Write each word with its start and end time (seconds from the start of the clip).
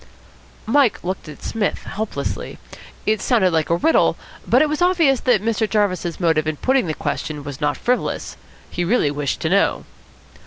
Mike 0.65 1.03
looked 1.03 1.29
at 1.29 1.43
Psmith 1.43 1.83
helplessly. 1.83 2.57
It 3.05 3.21
sounded 3.21 3.51
like 3.53 3.69
a 3.69 3.75
riddle, 3.75 4.17
but 4.47 4.63
it 4.63 4.67
was 4.67 4.81
obvious 4.81 5.19
that 5.19 5.43
Mr. 5.43 5.69
Jarvis's 5.69 6.19
motive 6.19 6.47
in 6.47 6.55
putting 6.57 6.87
the 6.87 6.95
question 6.95 7.43
was 7.43 7.61
not 7.61 7.77
frivolous. 7.77 8.35
He 8.71 8.83
really 8.83 9.11
wished 9.11 9.41
to 9.41 9.49
know. 9.49 9.85